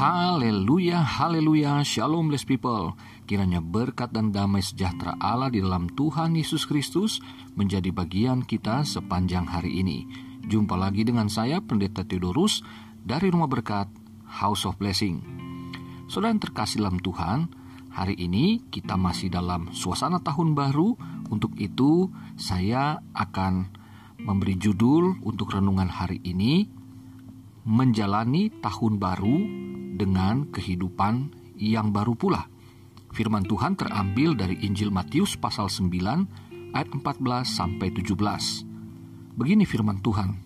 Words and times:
Haleluya, 0.00 1.04
haleluya, 1.04 1.84
shalom 1.84 2.32
blessed 2.32 2.48
people. 2.48 2.96
Kiranya 3.28 3.60
berkat 3.60 4.16
dan 4.16 4.32
damai 4.32 4.64
sejahtera 4.64 5.12
Allah 5.20 5.52
di 5.52 5.60
dalam 5.60 5.92
Tuhan 5.92 6.32
Yesus 6.40 6.64
Kristus 6.64 7.20
menjadi 7.52 7.92
bagian 7.92 8.40
kita 8.40 8.80
sepanjang 8.80 9.44
hari 9.44 9.84
ini. 9.84 10.08
Jumpa 10.48 10.72
lagi 10.80 11.04
dengan 11.04 11.28
saya, 11.28 11.60
Pendeta 11.60 12.00
Theodorus, 12.00 12.64
dari 13.04 13.28
Rumah 13.28 13.44
Berkat, 13.44 13.92
House 14.40 14.64
of 14.64 14.80
Blessing. 14.80 15.20
Saudara 16.08 16.32
yang 16.32 16.40
terkasih 16.40 16.80
dalam 16.80 16.96
Tuhan, 17.04 17.52
hari 17.92 18.16
ini 18.16 18.72
kita 18.72 18.96
masih 18.96 19.28
dalam 19.28 19.68
suasana 19.76 20.24
tahun 20.24 20.56
baru. 20.56 20.96
Untuk 21.28 21.60
itu, 21.60 22.08
saya 22.40 23.04
akan 23.12 23.68
memberi 24.16 24.56
judul 24.56 25.20
untuk 25.20 25.52
renungan 25.52 25.92
hari 25.92 26.24
ini, 26.24 26.72
Menjalani 27.68 28.48
Tahun 28.64 28.96
Baru 28.96 29.68
dengan 30.00 30.48
Kehidupan 30.48 31.28
yang 31.60 31.92
Baru 31.92 32.16
Pula. 32.16 32.48
Firman 33.12 33.44
Tuhan 33.44 33.76
terambil 33.76 34.32
dari 34.32 34.56
Injil 34.64 34.88
Matius 34.88 35.36
pasal 35.36 35.68
9 35.68 36.72
ayat 36.72 36.88
14 36.88 37.20
sampai 37.44 37.92
17. 37.92 38.16
Begini 39.36 39.68
firman 39.68 40.00
Tuhan. 40.00 40.40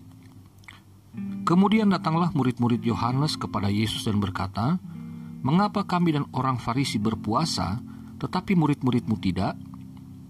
Kemudian 1.47 1.87
datanglah 1.87 2.35
murid-murid 2.35 2.83
Yohanes 2.83 3.39
kepada 3.39 3.71
Yesus 3.71 4.03
dan 4.03 4.19
berkata, 4.19 4.75
"Mengapa 5.39 5.87
kami 5.87 6.11
dan 6.11 6.27
orang 6.35 6.59
Farisi 6.59 6.99
berpuasa, 6.99 7.79
tetapi 8.19 8.59
murid-muridmu 8.59 9.15
tidak?" 9.23 9.55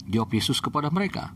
Jawab 0.05 0.29
Yesus 0.37 0.61
kepada 0.61 0.93
mereka, 0.93 1.33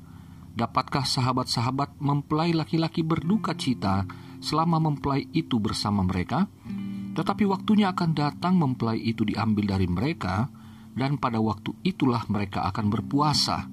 "Dapatkah 0.53 1.07
sahabat-sahabat 1.07 1.97
mempelai 1.97 2.53
laki-laki 2.53 3.01
berduka 3.01 3.57
cita 3.57 4.05
selama 4.43 4.77
mempelai 4.77 5.25
itu 5.33 5.57
bersama 5.57 6.03
mereka? 6.05 6.45
Tetapi 7.19 7.43
waktunya 7.51 7.91
akan 7.91 8.15
datang 8.15 8.55
mempelai 8.55 8.95
itu 8.95 9.27
diambil 9.27 9.75
dari 9.75 9.91
mereka, 9.91 10.47
dan 10.95 11.19
pada 11.19 11.43
waktu 11.43 11.75
itulah 11.83 12.23
mereka 12.31 12.63
akan 12.71 12.87
berpuasa. 12.87 13.67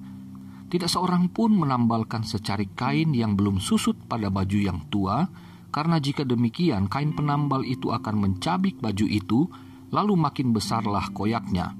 Tidak 0.67 0.91
seorang 0.91 1.31
pun 1.31 1.55
menambalkan 1.55 2.27
secari 2.27 2.67
kain 2.75 3.15
yang 3.15 3.39
belum 3.39 3.63
susut 3.63 3.95
pada 4.03 4.27
baju 4.27 4.59
yang 4.59 4.83
tua, 4.91 5.31
karena 5.71 5.95
jika 5.95 6.27
demikian 6.27 6.91
kain 6.91 7.15
penambal 7.15 7.63
itu 7.63 7.87
akan 7.87 8.19
mencabik 8.19 8.83
baju 8.83 9.07
itu, 9.07 9.47
lalu 9.95 10.19
makin 10.19 10.51
besarlah 10.51 11.07
koyaknya. 11.15 11.71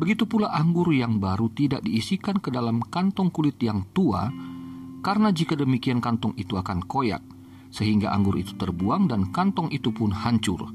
Begitu 0.00 0.24
pula 0.24 0.48
anggur 0.48 0.96
yang 0.96 1.20
baru 1.20 1.52
tidak 1.52 1.84
diisikan 1.84 2.40
ke 2.40 2.48
dalam 2.48 2.80
kantong 2.88 3.28
kulit 3.28 3.60
yang 3.60 3.84
tua, 3.92 4.32
karena 5.04 5.28
jika 5.28 5.60
demikian 5.60 6.00
kantong 6.00 6.32
itu 6.40 6.56
akan 6.56 6.80
koyak, 6.88 7.20
sehingga 7.68 8.16
anggur 8.16 8.40
itu 8.40 8.56
terbuang 8.56 9.12
dan 9.12 9.28
kantong 9.28 9.68
itu 9.76 9.92
pun 9.92 10.08
hancur 10.08 10.72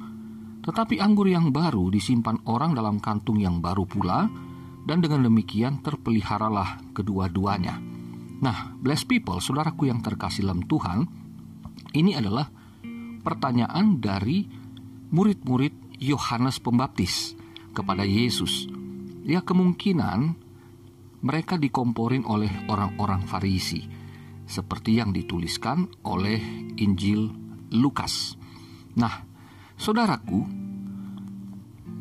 tetapi 0.68 1.00
anggur 1.00 1.32
yang 1.32 1.56
baru 1.56 1.88
disimpan 1.88 2.44
orang 2.44 2.76
dalam 2.76 3.00
kantung 3.00 3.40
yang 3.40 3.64
baru 3.64 3.88
pula, 3.88 4.28
dan 4.84 5.00
dengan 5.00 5.24
demikian 5.24 5.80
terpeliharalah 5.80 6.92
kedua-duanya. 6.92 7.80
Nah, 8.44 8.76
blessed 8.76 9.08
people, 9.08 9.40
saudaraku 9.40 9.88
yang 9.88 10.04
terkasih 10.04 10.44
dalam 10.44 10.68
Tuhan, 10.68 11.08
ini 11.96 12.20
adalah 12.20 12.52
pertanyaan 13.24 14.04
dari 14.04 14.44
murid-murid 15.08 16.04
Yohanes 16.04 16.60
Pembaptis 16.60 17.32
kepada 17.72 18.04
Yesus. 18.04 18.68
Ya 19.24 19.40
kemungkinan 19.48 20.36
mereka 21.24 21.56
dikomporin 21.56 22.28
oleh 22.28 22.52
orang-orang 22.68 23.24
Farisi, 23.24 23.88
seperti 24.44 25.00
yang 25.00 25.16
dituliskan 25.16 25.88
oleh 26.04 26.40
Injil 26.76 27.32
Lukas. 27.72 28.36
Nah, 28.96 29.28
Saudaraku, 29.78 30.42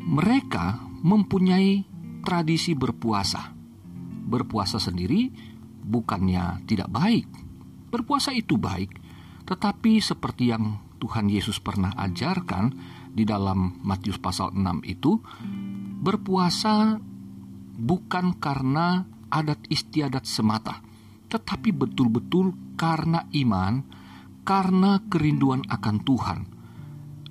mereka 0.07 0.79
mempunyai 1.03 1.83
tradisi 2.23 2.79
berpuasa. 2.79 3.51
Berpuasa 4.27 4.79
sendiri 4.79 5.31
bukannya 5.83 6.63
tidak 6.67 6.87
baik. 6.95 7.27
Berpuasa 7.91 8.31
itu 8.31 8.55
baik, 8.55 8.95
tetapi 9.47 9.99
seperti 9.99 10.55
yang 10.55 10.79
Tuhan 11.03 11.27
Yesus 11.27 11.59
pernah 11.59 11.91
ajarkan 11.99 12.71
di 13.11 13.27
dalam 13.27 13.83
Matius 13.83 14.23
pasal 14.23 14.55
6 14.55 14.87
itu, 14.87 15.19
berpuasa 16.03 16.99
bukan 17.77 18.39
karena 18.39 19.07
adat 19.31 19.67
istiadat 19.71 20.23
semata, 20.23 20.83
tetapi 21.31 21.75
betul-betul 21.75 22.55
karena 22.79 23.27
iman, 23.35 23.83
karena 24.47 25.03
kerinduan 25.11 25.67
akan 25.67 25.97
Tuhan 26.03 26.56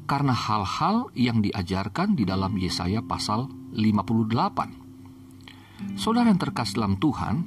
karena 0.05 0.38
hal-hal 0.38 1.09
yang 1.17 1.41
diajarkan 1.41 2.13
di 2.13 2.29
dalam 2.29 2.53
Yesaya 2.57 3.01
pasal 3.01 3.49
58. 3.73 5.97
Saudara 5.97 6.29
yang 6.29 6.39
terkasih 6.39 6.77
dalam 6.79 6.95
Tuhan, 7.01 7.43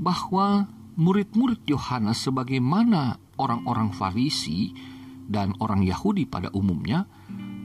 bahwa 0.00 0.68
murid-murid 0.96 1.68
Yohanes 1.68 2.24
sebagaimana 2.24 3.18
orang-orang 3.40 3.92
Farisi 3.92 4.72
dan 5.28 5.52
orang 5.60 5.82
Yahudi 5.84 6.26
pada 6.28 6.50
umumnya, 6.52 7.06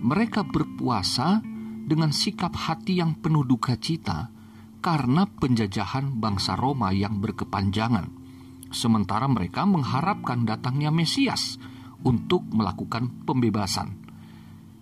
mereka 0.03 0.43
berpuasa 0.43 1.41
dengan 1.85 2.11
sikap 2.15 2.55
hati 2.55 2.97
yang 3.03 3.15
penuh 3.19 3.43
duka 3.43 3.75
cita 3.77 4.31
karena 4.79 5.25
penjajahan 5.25 6.21
bangsa 6.21 6.55
Roma 6.55 6.93
yang 6.93 7.19
berkepanjangan. 7.19 8.23
Sementara 8.69 9.25
mereka 9.25 9.65
mengharapkan 9.65 10.45
datangnya 10.45 10.93
Mesias 10.93 11.57
untuk 12.05 12.45
melakukan 12.53 13.25
pembebasan. 13.25 14.04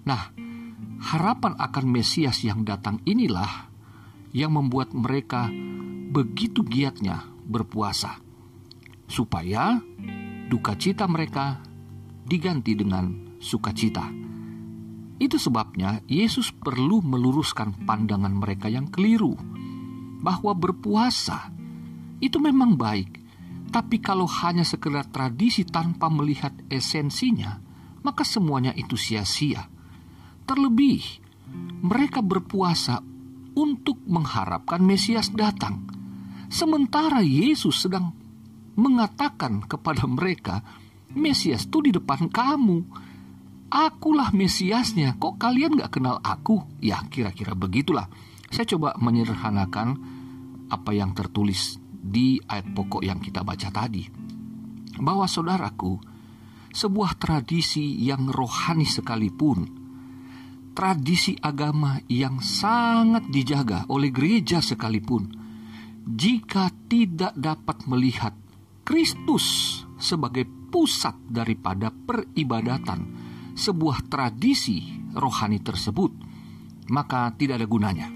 Nah, 0.04 0.36
harapan 1.00 1.56
akan 1.56 1.86
Mesias 1.88 2.44
yang 2.44 2.68
datang 2.68 3.00
inilah 3.08 3.72
yang 4.36 4.56
membuat 4.56 4.92
mereka 4.92 5.48
begitu 6.14 6.66
giatnya 6.66 7.24
berpuasa, 7.48 8.20
supaya 9.08 9.80
duka 10.50 10.76
cita 10.76 11.08
mereka 11.08 11.64
diganti 12.28 12.76
dengan 12.76 13.38
sukacita. 13.40 14.08
Itu 15.20 15.38
sebabnya 15.40 16.04
Yesus 16.10 16.52
perlu 16.52 17.00
meluruskan 17.00 17.86
pandangan 17.88 18.34
mereka 18.34 18.68
yang 18.68 18.90
keliru 18.90 19.38
bahwa 20.24 20.52
berpuasa 20.56 21.52
itu 22.24 22.40
memang 22.40 22.80
baik, 22.80 23.20
tapi 23.72 24.00
kalau 24.00 24.28
hanya 24.28 24.64
sekedar 24.64 25.08
tradisi 25.12 25.68
tanpa 25.68 26.08
melihat 26.08 26.56
esensinya, 26.72 27.60
maka 28.04 28.24
semuanya 28.24 28.72
itu 28.76 28.96
sia-sia. 28.96 29.68
Terlebih, 30.44 31.24
mereka 31.84 32.20
berpuasa 32.20 33.00
untuk 33.56 34.02
mengharapkan 34.04 34.84
Mesias 34.84 35.32
datang. 35.32 35.88
Sementara 36.52 37.24
Yesus 37.24 37.88
sedang 37.88 38.12
mengatakan 38.76 39.64
kepada 39.64 40.04
mereka, 40.04 40.60
Mesias 41.14 41.70
itu 41.70 41.80
di 41.80 41.92
depan 41.94 42.28
kamu. 42.28 42.78
Akulah 43.74 44.30
Mesiasnya, 44.36 45.18
kok 45.18 45.40
kalian 45.42 45.80
gak 45.80 45.98
kenal 45.98 46.20
aku? 46.22 46.62
Ya 46.84 47.02
kira-kira 47.08 47.58
begitulah. 47.58 48.06
Saya 48.54 48.70
coba 48.70 48.94
menyederhanakan 49.02 49.98
apa 50.70 50.92
yang 50.94 51.18
tertulis 51.18 51.82
di 51.90 52.38
ayat 52.46 52.70
pokok 52.76 53.02
yang 53.02 53.18
kita 53.18 53.42
baca 53.42 53.72
tadi. 53.74 54.06
Bahwa 55.02 55.26
saudaraku, 55.26 55.98
sebuah 56.70 57.18
tradisi 57.18 57.98
yang 58.06 58.30
rohani 58.30 58.86
sekalipun 58.86 59.83
tradisi 60.74 61.38
agama 61.38 62.02
yang 62.10 62.42
sangat 62.42 63.30
dijaga 63.30 63.86
oleh 63.94 64.10
gereja 64.10 64.60
sekalipun, 64.60 65.30
jika 66.04 66.68
tidak 66.90 67.32
dapat 67.38 67.86
melihat 67.88 68.34
Kristus 68.84 69.80
sebagai 69.96 70.44
pusat 70.74 71.16
daripada 71.30 71.94
peribadatan 71.94 73.00
sebuah 73.54 74.10
tradisi 74.10 74.84
rohani 75.14 75.62
tersebut, 75.62 76.12
maka 76.90 77.32
tidak 77.38 77.64
ada 77.64 77.68
gunanya. 77.70 78.10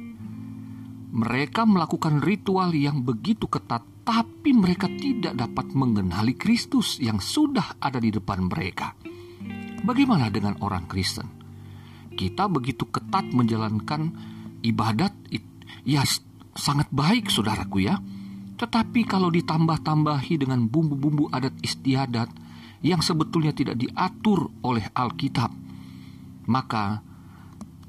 Mereka 1.07 1.63
melakukan 1.63 2.19
ritual 2.19 2.75
yang 2.75 3.05
begitu 3.05 3.47
ketat, 3.47 3.85
tapi 4.03 4.51
mereka 4.51 4.91
tidak 4.91 5.39
dapat 5.39 5.71
mengenali 5.71 6.35
Kristus 6.35 6.99
yang 6.99 7.23
sudah 7.23 7.79
ada 7.79 8.01
di 8.01 8.11
depan 8.11 8.43
mereka. 8.51 8.91
Bagaimana 9.87 10.27
dengan 10.27 10.59
orang 10.59 10.83
Kristen? 10.89 11.46
Kita 12.17 12.49
begitu 12.49 12.89
ketat 12.89 13.29
menjalankan 13.29 14.09
ibadat, 14.65 15.13
ya 15.85 16.01
sangat 16.57 16.89
baik 16.89 17.29
saudaraku 17.29 17.85
ya. 17.85 18.01
Tetapi 18.57 19.05
kalau 19.05 19.29
ditambah-tambahi 19.29 20.41
dengan 20.41 20.65
bumbu-bumbu 20.65 21.29
adat 21.29 21.53
istiadat 21.61 22.33
yang 22.81 23.05
sebetulnya 23.05 23.53
tidak 23.53 23.77
diatur 23.77 24.49
oleh 24.65 24.89
Alkitab, 24.97 25.53
maka 26.49 27.05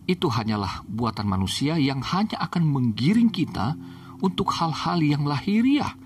itu 0.04 0.28
hanyalah 0.28 0.84
buatan 0.84 1.24
manusia 1.24 1.81
yang 1.81 2.04
hanya 2.04 2.36
akan 2.40 2.69
menggiring 2.69 3.32
kita 3.32 3.76
untuk 4.20 4.52
hal-hal 4.56 5.00
yang 5.00 5.24
lahiriah 5.24 5.96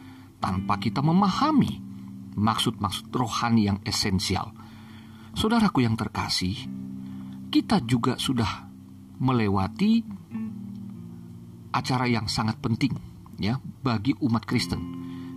tanpa 0.42 0.78
kita 0.78 1.02
memahami 1.02 1.78
maksud-maksud 2.34 3.10
rohani 3.14 3.70
yang 3.70 3.78
esensial. 3.86 4.50
Saudaraku 5.32 5.86
yang 5.86 5.94
terkasih, 5.96 6.54
kita 7.52 7.84
juga 7.84 8.16
sudah 8.16 8.64
melewati 9.20 10.00
acara 11.76 12.08
yang 12.08 12.24
sangat 12.24 12.56
penting 12.64 12.96
ya 13.36 13.60
bagi 13.60 14.16
umat 14.24 14.48
Kristen 14.48 14.80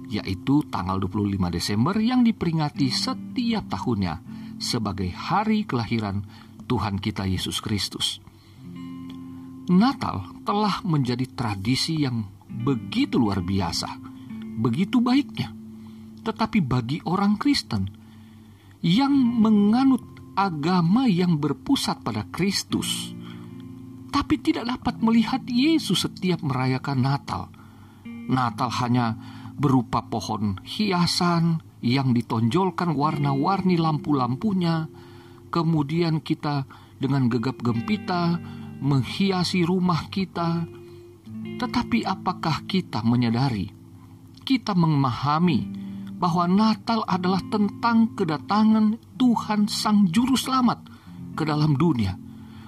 yaitu 0.07 0.63
tanggal 0.71 0.95
25 0.95 1.35
Desember 1.51 2.00
yang 2.00 2.23
diperingati 2.23 2.88
setiap 2.88 3.67
tahunnya 3.67 4.23
sebagai 4.63 5.12
hari 5.12 5.67
kelahiran 5.67 6.23
Tuhan 6.71 7.03
kita 7.03 7.27
Yesus 7.27 7.59
Kristus. 7.59 8.23
Natal 9.65 10.29
telah 10.45 10.79
menjadi 10.85 11.25
tradisi 11.33 12.06
yang 12.06 12.21
begitu 12.47 13.17
luar 13.17 13.41
biasa, 13.41 13.89
begitu 14.62 15.01
baiknya. 15.01 15.51
Tetapi 16.21 16.62
bagi 16.62 17.01
orang 17.06 17.35
Kristen 17.41 17.89
yang 18.85 19.12
menganut 19.13 20.14
agama 20.35 21.07
yang 21.07 21.39
berpusat 21.39 22.03
pada 22.03 22.27
Kristus, 22.29 23.15
tapi 24.11 24.39
tidak 24.39 24.67
dapat 24.79 24.99
melihat 24.99 25.41
Yesus 25.47 26.03
setiap 26.03 26.43
merayakan 26.43 26.99
Natal. 27.03 27.43
Natal 28.27 28.69
hanya 28.83 29.15
berupa 29.55 30.03
pohon 30.03 30.59
hiasan 30.67 31.63
yang 31.79 32.11
ditonjolkan 32.11 32.95
warna-warni 32.95 33.79
lampu-lampunya. 33.79 34.91
Kemudian 35.51 36.19
kita 36.19 36.67
dengan 36.99 37.31
gegap 37.31 37.63
gempita 37.63 38.39
menghiasi 38.83 39.63
rumah 39.63 40.11
kita. 40.11 40.67
Tetapi 41.55 42.03
apakah 42.03 42.67
kita 42.67 42.99
menyadari, 43.05 43.71
kita 44.43 44.75
memahami 44.75 45.84
bahwa 46.15 46.47
Natal 46.47 47.03
adalah 47.03 47.44
tentang 47.51 48.15
kedatangan 48.15 49.00
Tuhan 49.19 49.67
Sang 49.67 50.07
Juru 50.07 50.39
Selamat 50.39 50.83
ke 51.35 51.44
dalam 51.44 51.75
dunia, 51.75 52.15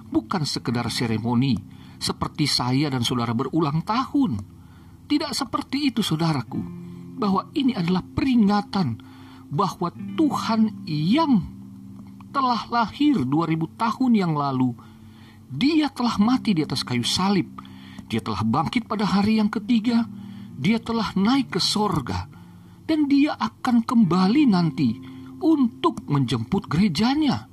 bukan 0.08 0.44
sekedar 0.44 0.88
seremoni 0.92 1.56
seperti 1.98 2.44
saya 2.44 2.92
dan 2.92 3.02
saudara 3.02 3.32
berulang 3.32 3.82
tahun. 3.82 4.38
Tidak 5.08 5.32
seperti 5.32 5.88
itu, 5.88 6.04
saudaraku, 6.04 6.60
bahwa 7.16 7.48
ini 7.56 7.72
adalah 7.72 8.04
peringatan 8.04 9.00
bahwa 9.48 9.88
Tuhan 10.14 10.84
yang 10.84 11.40
telah 12.28 12.68
lahir 12.68 13.24
2000 13.24 13.80
tahun 13.80 14.12
yang 14.12 14.36
lalu 14.36 14.76
dia 15.48 15.88
telah 15.88 16.20
mati 16.20 16.52
di 16.52 16.60
atas 16.60 16.84
kayu 16.84 17.04
salib. 17.04 17.48
Dia 18.08 18.20
telah 18.20 18.44
bangkit 18.44 18.84
pada 18.84 19.08
hari 19.08 19.40
yang 19.40 19.48
ketiga. 19.48 20.04
Dia 20.60 20.76
telah 20.76 21.16
naik 21.16 21.56
ke 21.56 21.60
sorga. 21.60 22.28
Dan 22.88 23.04
dia 23.04 23.36
akan 23.36 23.84
kembali 23.84 24.48
nanti 24.48 24.96
untuk 25.44 26.08
menjemput 26.08 26.72
gerejanya. 26.72 27.44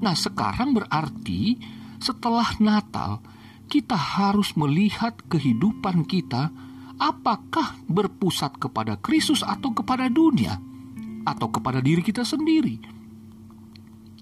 Nah 0.00 0.16
sekarang 0.16 0.72
berarti 0.72 1.60
setelah 2.00 2.48
Natal 2.64 3.20
kita 3.68 3.96
harus 3.96 4.56
melihat 4.56 5.16
kehidupan 5.28 6.08
kita 6.08 6.48
apakah 6.96 7.76
berpusat 7.88 8.56
kepada 8.56 8.96
Kristus 9.00 9.44
atau 9.44 9.72
kepada 9.76 10.08
dunia 10.08 10.56
atau 11.24 11.48
kepada 11.48 11.80
diri 11.80 12.04
kita 12.04 12.22
sendiri. 12.22 12.80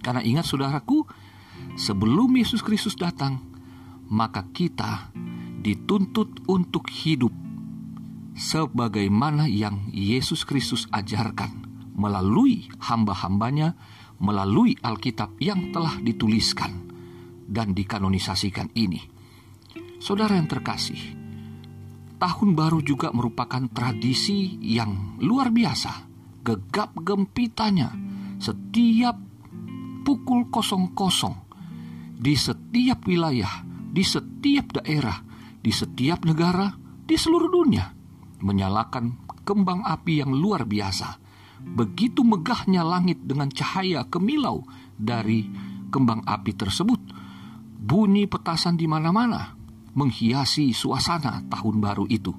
Karena 0.02 0.22
ingat 0.22 0.46
saudaraku, 0.46 1.06
sebelum 1.78 2.34
Yesus 2.34 2.62
Kristus 2.62 2.98
datang, 2.98 3.38
maka 4.10 4.46
kita 4.50 5.14
dituntut 5.62 6.42
untuk 6.50 6.90
hidup 6.90 7.30
sebagaimana 8.36 9.48
yang 9.48 9.88
Yesus 9.92 10.44
Kristus 10.48 10.88
ajarkan 10.92 11.68
melalui 11.92 12.68
hamba-hambanya, 12.80 13.76
melalui 14.22 14.78
Alkitab 14.80 15.36
yang 15.42 15.74
telah 15.74 15.98
dituliskan 16.00 16.88
dan 17.46 17.76
dikanonisasikan 17.76 18.72
ini. 18.78 19.02
Saudara 20.00 20.34
yang 20.38 20.48
terkasih, 20.48 20.98
tahun 22.18 22.58
baru 22.58 22.80
juga 22.82 23.14
merupakan 23.14 23.66
tradisi 23.70 24.58
yang 24.62 25.18
luar 25.22 25.52
biasa. 25.54 26.10
Gegap 26.42 26.98
gempitanya 27.06 27.94
setiap 28.42 29.14
pukul 30.02 30.50
kosong 30.50 30.90
kosong 30.90 31.38
di 32.18 32.34
setiap 32.34 33.06
wilayah, 33.06 33.62
di 33.66 34.02
setiap 34.02 34.82
daerah, 34.82 35.22
di 35.62 35.70
setiap 35.70 36.26
negara, 36.26 36.74
di 37.06 37.14
seluruh 37.14 37.46
dunia, 37.46 38.01
menyalakan 38.42 39.22
kembang 39.46 39.86
api 39.86 40.22
yang 40.22 40.34
luar 40.34 40.66
biasa. 40.66 41.18
Begitu 41.62 42.26
megahnya 42.26 42.82
langit 42.82 43.22
dengan 43.22 43.46
cahaya 43.48 44.02
kemilau 44.10 44.66
dari 44.98 45.46
kembang 45.94 46.26
api 46.26 46.52
tersebut, 46.58 46.98
bunyi 47.78 48.26
petasan 48.26 48.74
di 48.74 48.90
mana-mana 48.90 49.54
menghiasi 49.92 50.72
suasana 50.72 51.44
tahun 51.52 51.76
baru 51.78 52.04
itu. 52.08 52.32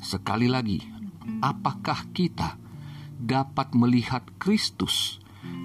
Sekali 0.00 0.46
lagi, 0.46 0.80
apakah 1.40 2.12
kita 2.12 2.60
dapat 3.20 3.72
melihat 3.76 4.24
Kristus 4.40 5.20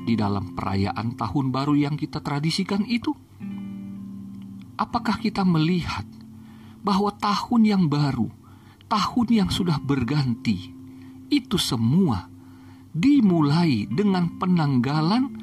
di 0.07 0.15
dalam 0.15 0.55
perayaan 0.55 1.15
tahun 1.15 1.51
baru 1.51 1.75
yang 1.75 1.95
kita 1.99 2.19
tradisikan 2.23 2.83
itu? 2.87 3.11
Apakah 4.75 5.19
kita 5.23 5.47
melihat 5.47 6.03
bahwa 6.83 7.11
tahun 7.15 7.61
yang 7.63 7.83
baru, 7.87 8.27
tahun 8.95 9.27
yang 9.43 9.49
sudah 9.51 9.75
berganti, 9.83 10.71
itu 11.27 11.59
semua 11.59 12.31
dimulai 12.95 13.83
dengan 13.91 14.39
penanggalan 14.39 15.35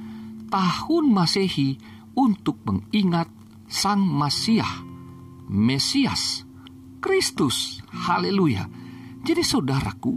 tahun 0.49 1.05
Masehi 1.13 1.77
untuk 2.17 2.65
mengingat 2.65 3.29
Sang 3.69 4.01
Masiah, 4.01 4.81
Mesias, 5.53 6.49
Kristus. 7.05 7.85
Haleluya. 7.93 8.65
Jadi 9.21 9.45
saudaraku, 9.45 10.17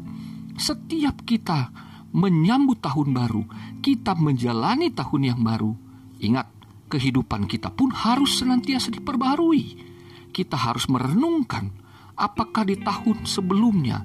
setiap 0.55 1.27
kita 1.27 1.75
menyambut 2.15 2.79
tahun 2.79 3.11
baru, 3.11 3.43
kita 3.83 4.15
menjalani 4.15 4.95
tahun 4.95 5.35
yang 5.35 5.39
baru. 5.43 5.75
Ingat, 6.23 6.47
kehidupan 6.87 7.51
kita 7.51 7.67
pun 7.67 7.91
harus 7.91 8.39
senantiasa 8.39 8.95
diperbarui. 8.95 9.83
Kita 10.31 10.55
harus 10.55 10.87
merenungkan 10.87 11.84
apakah 12.15 12.63
di 12.63 12.79
tahun 12.79 13.27
sebelumnya 13.27 14.03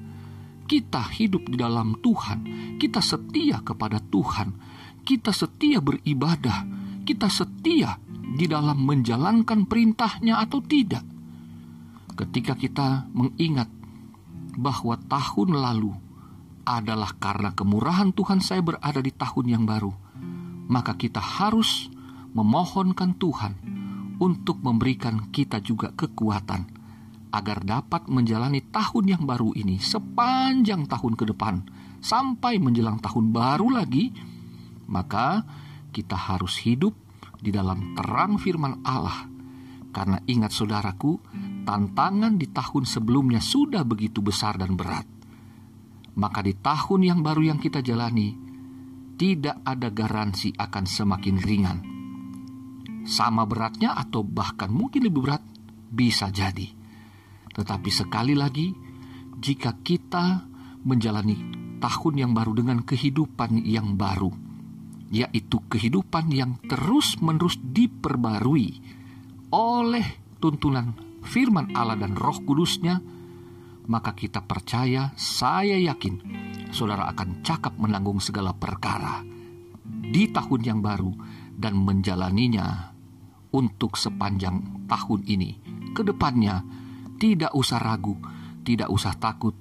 kita 0.70 1.02
hidup 1.18 1.50
di 1.50 1.58
dalam 1.58 1.98
Tuhan, 1.98 2.46
kita 2.78 3.02
setia 3.02 3.58
kepada 3.62 3.98
Tuhan, 3.98 4.54
kita 5.02 5.34
setia 5.34 5.82
beribadah, 5.82 6.62
kita 7.02 7.26
setia 7.26 7.98
di 8.38 8.46
dalam 8.46 8.86
menjalankan 8.86 9.66
perintahnya 9.66 10.38
atau 10.38 10.62
tidak. 10.62 11.02
Ketika 12.14 12.54
kita 12.54 13.10
mengingat 13.10 13.66
bahwa 14.54 14.94
tahun 15.10 15.58
lalu 15.58 15.90
adalah 16.62 17.18
karena 17.18 17.50
kemurahan 17.50 18.14
Tuhan 18.14 18.38
saya 18.38 18.62
berada 18.62 19.02
di 19.02 19.10
tahun 19.10 19.46
yang 19.50 19.64
baru, 19.66 19.90
maka 20.70 20.94
kita 20.94 21.18
harus 21.18 21.90
memohonkan 22.30 23.18
Tuhan 23.18 23.58
untuk 24.22 24.62
memberikan 24.62 25.34
kita 25.34 25.58
juga 25.58 25.90
kekuatan 25.90 26.79
agar 27.30 27.62
dapat 27.62 28.10
menjalani 28.10 28.60
tahun 28.70 29.16
yang 29.16 29.22
baru 29.24 29.54
ini 29.54 29.78
sepanjang 29.78 30.90
tahun 30.90 31.14
ke 31.14 31.24
depan 31.34 31.62
sampai 32.02 32.58
menjelang 32.58 32.98
tahun 32.98 33.30
baru 33.30 33.70
lagi, 33.70 34.10
maka 34.90 35.46
kita 35.94 36.14
harus 36.14 36.58
hidup 36.62 36.94
di 37.38 37.54
dalam 37.54 37.94
terang 37.94 38.36
firman 38.36 38.82
Allah. 38.82 39.26
Karena 39.90 40.22
ingat 40.26 40.54
saudaraku, 40.54 41.18
tantangan 41.66 42.38
di 42.38 42.46
tahun 42.46 42.86
sebelumnya 42.86 43.42
sudah 43.42 43.82
begitu 43.82 44.22
besar 44.22 44.54
dan 44.54 44.78
berat 44.78 45.20
maka 46.20 46.42
di 46.42 46.52
tahun 46.52 47.00
yang 47.00 47.20
baru 47.22 47.54
yang 47.54 47.58
kita 47.62 47.84
jalani, 47.84 48.34
tidak 49.14 49.62
ada 49.62 49.88
garansi 49.92 50.50
akan 50.56 50.84
semakin 50.84 51.36
ringan. 51.40 51.78
Sama 53.06 53.48
beratnya 53.48 53.94
atau 53.96 54.20
bahkan 54.20 54.68
mungkin 54.68 55.06
lebih 55.06 55.24
berat, 55.24 55.42
bisa 55.88 56.28
jadi. 56.28 56.79
Tetapi 57.54 57.90
sekali 57.90 58.34
lagi, 58.38 58.70
jika 59.40 59.74
kita 59.80 60.46
menjalani 60.86 61.36
tahun 61.80 62.14
yang 62.16 62.32
baru 62.36 62.52
dengan 62.54 62.84
kehidupan 62.84 63.64
yang 63.64 63.96
baru, 63.96 64.30
yaitu 65.10 65.58
kehidupan 65.66 66.30
yang 66.30 66.60
terus-menerus 66.68 67.58
diperbarui 67.58 68.78
oleh 69.50 70.06
tuntunan 70.38 70.94
firman 71.26 71.74
Allah 71.74 71.98
dan 71.98 72.14
roh 72.14 72.38
kudusnya, 72.46 73.02
maka 73.90 74.14
kita 74.14 74.46
percaya, 74.46 75.10
saya 75.18 75.74
yakin, 75.74 76.22
saudara 76.70 77.10
akan 77.10 77.42
cakap 77.42 77.74
menanggung 77.74 78.22
segala 78.22 78.54
perkara 78.54 79.26
di 80.10 80.30
tahun 80.30 80.60
yang 80.62 80.80
baru 80.82 81.10
dan 81.58 81.74
menjalaninya 81.74 82.94
untuk 83.50 83.98
sepanjang 83.98 84.86
tahun 84.86 85.26
ini. 85.26 85.50
Ke 85.90 86.06
depannya, 86.06 86.62
tidak 87.20 87.52
usah 87.52 87.76
ragu, 87.76 88.16
tidak 88.64 88.88
usah 88.88 89.12
takut, 89.20 89.52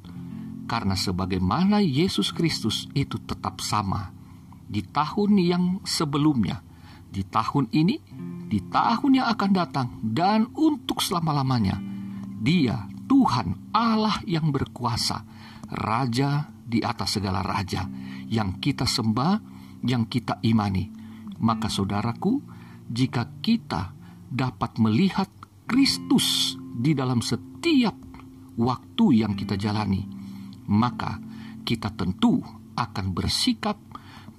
karena 0.65 0.95
sebagaimana 0.95 1.83
Yesus 1.83 2.31
Kristus 2.31 2.87
itu 2.95 3.19
tetap 3.19 3.59
sama 3.59 4.15
di 4.63 4.79
tahun 4.85 5.35
yang 5.35 5.63
sebelumnya, 5.83 6.63
di 7.11 7.25
tahun 7.27 7.67
ini 7.75 7.97
di 8.49 8.65
tahun 8.65 9.21
yang 9.21 9.27
akan 9.29 9.51
datang 9.53 9.87
dan 10.01 10.49
untuk 10.57 11.05
selama-lamanya. 11.05 11.77
Dia 12.39 12.89
Tuhan 13.05 13.73
Allah 13.73 14.17
yang 14.25 14.49
berkuasa, 14.49 15.21
Raja 15.69 16.49
di 16.69 16.81
atas 16.81 17.17
segala 17.17 17.41
raja, 17.41 17.85
yang 18.29 18.61
kita 18.61 18.85
sembah, 18.85 19.41
yang 19.85 20.05
kita 20.05 20.37
imani. 20.45 20.89
Maka 21.41 21.69
saudaraku, 21.69 22.41
jika 22.89 23.25
kita 23.41 23.93
dapat 24.29 24.77
melihat 24.77 25.29
Kristus 25.65 26.57
di 26.79 26.95
dalam 26.95 27.19
setiap 27.19 27.95
waktu 28.55 29.05
yang 29.19 29.35
kita 29.35 29.59
jalani, 29.59 30.07
maka 30.71 31.19
kita 31.67 31.91
tentu 31.91 32.39
akan 32.79 33.11
bersikap, 33.11 33.75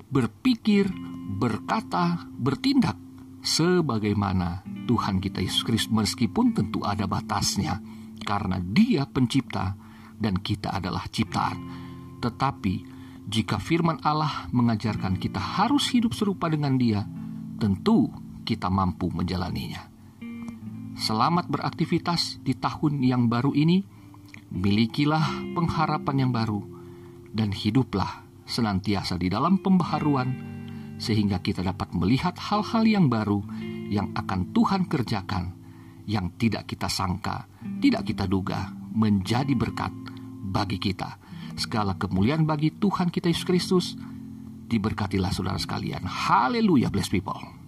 berpikir, 0.09 0.89
berkata, 1.37 2.25
bertindak 2.33 2.97
sebagaimana 3.45 4.65
Tuhan 4.89 5.21
kita 5.21 5.45
Yesus 5.45 5.69
Kristus 5.69 5.93
meskipun 5.93 6.57
tentu 6.57 6.81
ada 6.81 7.05
batasnya 7.05 7.77
karena 8.25 8.57
Dia 8.61 9.05
pencipta 9.05 9.77
dan 10.17 10.41
kita 10.41 10.73
adalah 10.73 11.05
ciptaan. 11.13 11.59
Tetapi 12.25 12.75
jika 13.29 13.61
firman 13.61 14.01
Allah 14.01 14.49
mengajarkan 14.53 15.21
kita 15.21 15.41
harus 15.61 15.93
hidup 15.93 16.17
serupa 16.17 16.49
dengan 16.49 16.81
Dia, 16.81 17.05
tentu 17.61 18.09
kita 18.49 18.73
mampu 18.73 19.13
menjalaninya. 19.13 19.90
Selamat 21.01 21.49
beraktivitas 21.49 22.45
di 22.45 22.53
tahun 22.53 23.01
yang 23.01 23.33
baru 23.33 23.57
ini. 23.57 23.81
Milikilah 24.53 25.57
pengharapan 25.57 26.29
yang 26.29 26.33
baru 26.35 26.61
dan 27.33 27.57
hiduplah 27.57 28.29
senantiasa 28.45 29.17
di 29.17 29.33
dalam 29.33 29.65
pembaharuan 29.65 30.29
sehingga 31.01 31.41
kita 31.41 31.65
dapat 31.65 31.97
melihat 31.97 32.37
hal-hal 32.37 32.85
yang 32.85 33.09
baru 33.09 33.41
yang 33.89 34.13
akan 34.13 34.53
Tuhan 34.53 34.93
kerjakan 34.93 35.57
yang 36.05 36.37
tidak 36.37 36.69
kita 36.69 36.93
sangka, 36.93 37.49
tidak 37.81 38.05
kita 38.05 38.29
duga 38.29 38.69
menjadi 38.93 39.57
berkat 39.57 39.97
bagi 40.53 40.77
kita. 40.77 41.17
Segala 41.57 41.97
kemuliaan 41.97 42.45
bagi 42.45 42.77
Tuhan 42.77 43.09
kita 43.09 43.33
Yesus 43.33 43.49
Kristus. 43.49 43.87
Diberkatilah 44.69 45.33
saudara 45.33 45.57
sekalian. 45.57 46.05
Haleluya, 46.05 46.93
bless 46.93 47.09
people. 47.09 47.60